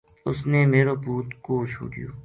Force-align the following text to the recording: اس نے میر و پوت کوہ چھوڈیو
اس 0.29 0.39
نے 0.51 0.59
میر 0.71 0.87
و 0.93 0.95
پوت 1.03 1.27
کوہ 1.43 1.65
چھوڈیو 1.71 2.09